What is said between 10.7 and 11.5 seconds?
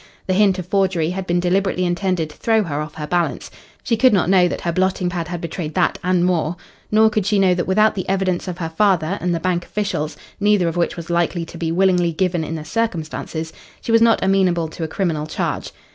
which was likely